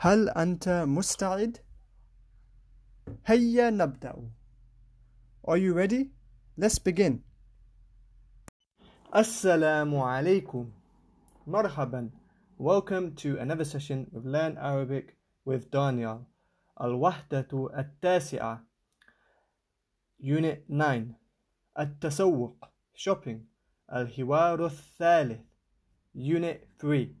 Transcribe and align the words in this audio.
هل 0.00 0.28
أنت 0.28 0.68
مستعد؟ 0.68 1.58
هيا 3.26 3.70
نبدأ. 3.70 4.30
Are 5.48 5.58
you 5.58 5.72
ready? 5.74 6.10
Let's 6.58 6.78
begin. 6.78 7.22
السلام 9.16 9.96
عليكم. 9.96 10.72
مرحبا. 11.46 12.10
Welcome 12.58 13.14
to 13.14 13.38
another 13.38 13.64
session 13.64 14.10
of 14.14 14.24
Learn 14.26 14.56
Arabic 14.58 15.16
with 15.44 15.70
Daniel. 15.70 16.26
الوحدة 16.80 17.48
التاسعة. 17.78 18.64
Unit 20.20 20.68
9. 20.68 21.14
التسوق 21.78 22.64
shopping. 22.94 23.38
الحوار 23.92 24.66
الثالث. 24.66 25.40
Unit 26.14 26.58
3. 26.78 27.19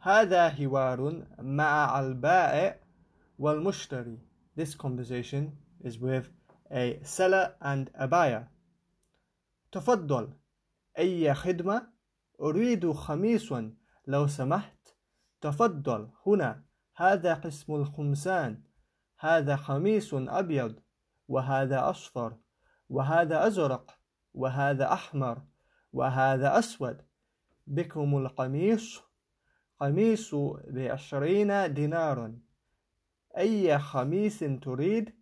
هذا 0.00 0.48
حوار 0.48 1.26
مع 1.38 2.00
البائع 2.00 2.80
والمشتري. 3.38 4.18
This 4.56 4.74
conversation 4.74 5.52
is 5.84 5.98
with 5.98 6.28
a 6.70 7.00
seller 7.02 7.54
and 7.60 7.90
a 7.94 8.06
buyer. 8.06 8.48
تفضل 9.72 10.32
أي 10.98 11.34
خدمة؟ 11.34 11.86
أريد 12.40 12.92
خميس 12.92 13.54
لو 14.06 14.26
سمحت. 14.26 14.96
تفضل 15.40 16.10
هنا 16.26 16.62
هذا 16.96 17.34
قسم 17.34 17.74
الخمسان. 17.74 18.62
هذا 19.18 19.56
خميس 19.56 20.14
أبيض 20.14 20.80
وهذا 21.28 21.90
أصفر 21.90 22.36
وهذا 22.88 23.46
أزرق 23.46 23.98
وهذا 24.34 24.92
أحمر 24.92 25.42
وهذا 25.92 26.58
أسود 26.58 27.02
بكم 27.66 28.16
القميص 28.16 29.02
قميص 29.80 30.34
بعشرين 30.68 31.74
دينارا 31.74 32.38
أي 33.38 33.78
خميس 33.78 34.44
تريد؟ 34.62 35.14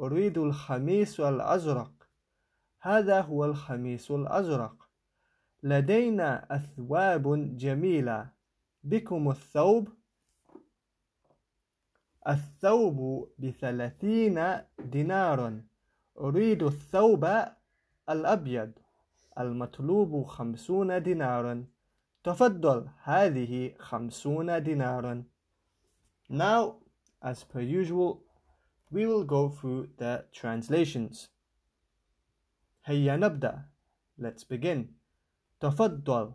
أريد 0.00 0.38
الخميس 0.38 1.20
الأزرق. 1.20 1.92
هذا 2.80 3.20
هو 3.20 3.44
الخميس 3.44 4.10
الأزرق. 4.10 4.88
لدينا 5.62 6.56
أثواب 6.56 7.56
جميلة. 7.56 8.30
بكم 8.84 9.30
الثوب؟ 9.30 9.88
الثوب 12.28 13.28
بثلاثين 13.38 14.40
دينارا 14.78 15.64
أريد 16.20 16.62
الثوب 16.62 17.28
الأبيض. 18.10 18.72
المطلوب 19.38 20.26
خمسون 20.26 21.02
دينارا 21.02 21.64
تفضل 22.23 22.89
هذه 23.03 23.75
خمسون 23.79 24.63
دينارا 24.63 25.25
Now, 26.29 26.77
as 27.21 27.43
per 27.43 27.61
usual, 27.61 28.23
we 28.89 29.05
will 29.05 29.23
go 29.23 29.49
through 29.49 29.89
the 29.97 30.25
translations. 30.31 31.29
هيا 32.85 33.17
نبدأ. 33.17 33.65
Let's 34.17 34.43
begin. 34.43 34.95
تفضل. 35.61 36.33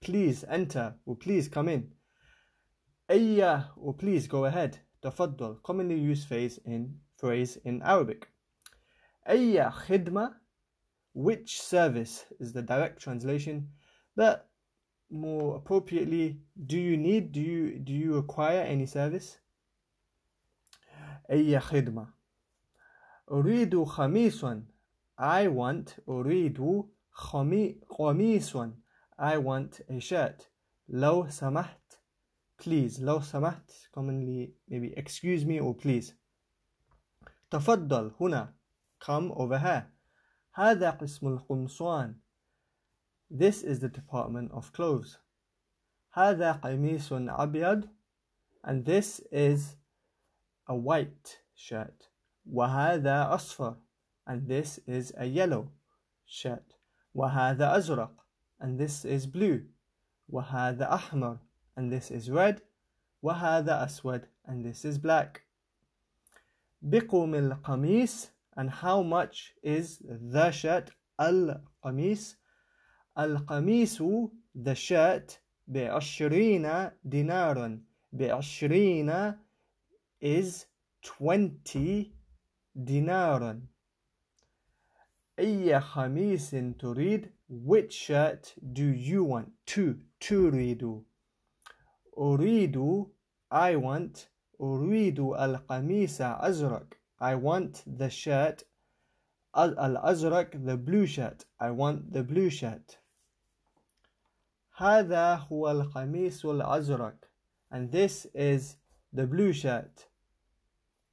Please 0.00 0.44
enter 0.48 0.94
or 1.06 1.16
please 1.16 1.48
come 1.48 1.68
in. 1.68 1.92
أي 3.10 3.68
or 3.76 3.94
please 3.94 4.26
go 4.26 4.44
ahead. 4.44 4.78
تفضل 5.02 5.62
commonly 5.62 5.98
used 5.98 6.26
phrase 6.26 6.58
in 6.64 6.98
phrase 7.16 7.56
in 7.64 7.80
Arabic. 7.82 8.28
أي 9.28 9.70
خدمة 9.70 10.34
which 11.14 11.60
service 11.60 12.24
is 12.40 12.52
the 12.52 12.62
direct 12.62 13.00
translation 13.00 13.68
but 14.16 14.47
more 15.10 15.56
appropriately 15.56 16.40
do 16.66 16.78
you 16.78 16.96
need 16.96 17.32
do 17.32 17.40
you 17.40 17.78
do 17.78 17.92
you 17.92 18.16
require 18.16 18.62
any 18.62 18.86
service 18.86 19.38
أي 21.30 21.60
خدمة 21.60 22.08
أريد 23.30 23.82
خميس 23.82 24.44
I 25.18 25.48
want 25.48 26.00
أريد 26.08 26.84
خمي 27.10 27.80
قميص 27.88 28.56
I 29.18 29.38
want 29.38 29.80
a 29.88 30.00
shirt 30.00 30.42
لو 30.88 31.28
سمحت 31.28 32.00
please 32.62 33.00
لو 33.00 33.20
سمحت 33.20 33.70
commonly 33.92 34.52
maybe 34.68 34.92
excuse 34.96 35.44
me 35.44 35.60
or 35.60 35.74
please 35.74 36.12
تفضل 37.50 38.12
هنا 38.20 38.54
come 39.04 39.32
over 39.32 39.58
here 39.58 39.82
هذا 40.52 40.90
قسم 40.90 41.28
القمصان 41.28 42.18
This 43.30 43.62
is 43.62 43.80
the 43.80 43.88
department 43.88 44.52
of 44.52 44.72
clothes. 44.72 45.18
هذا 46.16 46.60
قميص 46.60 47.12
أبيض 47.12 47.88
and 48.62 48.84
this 48.84 49.20
is 49.32 49.76
a 50.68 50.74
white 50.74 51.40
shirt. 51.54 52.08
وهذا 52.46 53.34
أصفر 53.34 53.76
and 54.26 54.46
this 54.48 54.78
is 54.86 55.12
a 55.16 55.26
yellow 55.26 55.70
shirt. 56.24 56.74
وهذا 57.14 57.76
أزرق 57.76 58.12
and 58.60 58.78
this 58.78 59.04
is 59.04 59.26
blue. 59.26 59.66
وهذا 60.30 60.92
أحمر 60.92 61.38
and 61.76 61.92
this 61.92 62.10
is 62.10 62.30
red. 62.30 62.62
وهذا 63.22 63.84
أسود 63.84 64.26
and 64.46 64.64
this 64.64 64.84
is 64.84 64.98
black. 64.98 65.44
بقم 66.82 67.34
القميص 67.34 68.30
and 68.56 68.70
how 68.70 69.02
much 69.02 69.54
is 69.62 69.98
the 70.06 70.50
shirt 70.50 70.90
القميص 71.20 72.36
القميص 73.19 74.03
shirt 74.73 75.31
بعشرين 75.67 76.89
دينارا 77.03 77.81
بعشرين 78.13 79.33
is 80.21 80.65
20 81.03 82.13
دينارا 82.75 83.61
أي 85.39 85.79
خميس 85.79 86.55
تريد 86.79 87.31
which 87.49 87.93
shirt 87.93 88.53
do 88.73 88.83
you 88.83 89.23
want 89.23 89.49
to 89.65 89.95
تريد 90.19 91.03
أريد 92.17 93.05
I 93.51 93.75
want 93.75 94.27
أريد 94.61 95.19
القميص 95.19 96.21
أزرق 96.21 96.93
I 97.19 97.35
want 97.35 97.83
the 97.85 98.09
shirt 98.09 98.63
الأزرق 99.57 100.51
the 100.51 100.77
blue 100.77 101.05
shirt 101.05 101.45
I 101.59 101.71
want 101.71 102.13
the 102.13 102.23
blue 102.23 102.49
shirt 102.49 102.99
هذا 104.78 105.34
هو 105.34 105.70
القميص 105.70 106.46
الأزرق 106.46 107.16
and 107.70 107.90
this 107.92 108.26
is 108.34 108.76
the 109.12 109.26
blue 109.26 109.52
shirt 109.52 110.08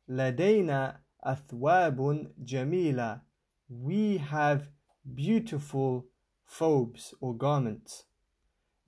لدينا 0.08 1.02
أثواب 1.24 2.32
جميلة 2.38 3.22
we 3.70 4.18
have 4.18 4.70
beautiful 5.16 6.06
thobes 6.48 7.14
or 7.22 7.38
garments 7.38 8.06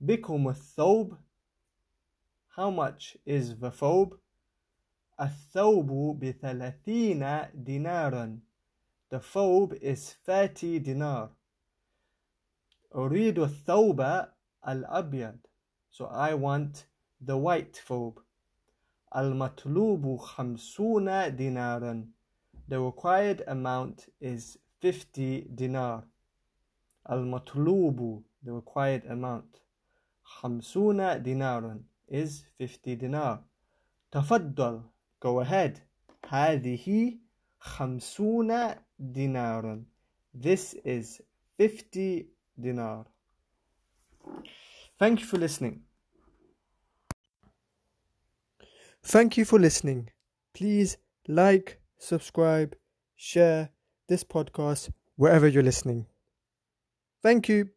بكم 0.00 0.48
الثوب 0.48 1.16
how 2.56 2.70
much 2.70 3.16
is 3.26 3.58
the 3.60 3.70
thobe 3.70 4.18
الثوب 5.20 6.18
بثلاثين 6.18 7.48
دينارا 7.54 8.40
the 9.10 9.20
thobe 9.20 9.72
is 9.80 10.14
30 10.26 10.80
dinar 10.80 11.28
أريد 12.94 13.38
الثوب 13.38 14.26
الأبيض 14.68 15.38
so 15.90 16.06
I 16.06 16.34
want 16.34 16.86
the 17.20 17.36
white 17.36 17.76
thobe 17.76 18.20
المطلوب 19.16 20.16
خمسون 20.16 21.36
دينارا 21.36 22.08
the 22.68 22.80
required 22.80 23.42
amount 23.46 24.08
is 24.20 24.58
50 24.80 25.48
dinar 25.54 26.02
المطلوب 27.10 28.22
the 28.42 28.52
required 28.52 29.04
amount 29.06 29.60
خمسون 30.24 31.22
دينارا 31.22 31.80
is 32.10 32.44
50 32.58 32.96
dinar 32.96 33.38
تفضل 34.10 34.82
go 35.20 35.40
ahead 35.40 35.78
هذه 36.28 37.18
خمسون 37.58 38.74
دينارا 38.98 39.84
this 40.34 40.74
is 40.84 41.22
50 41.58 42.26
dinar 42.60 43.04
Thank 44.99 45.21
you 45.21 45.25
for 45.25 45.37
listening. 45.37 45.83
Thank 49.03 49.35
you 49.37 49.43
for 49.45 49.59
listening. 49.59 50.09
Please 50.53 50.97
like, 51.27 51.81
subscribe, 51.97 52.75
share 53.15 53.71
this 54.07 54.23
podcast 54.23 54.91
wherever 55.15 55.47
you're 55.47 55.63
listening. 55.63 56.07
Thank 57.21 57.47
you. 57.49 57.69